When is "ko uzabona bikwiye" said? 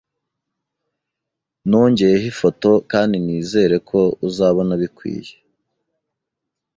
3.89-5.33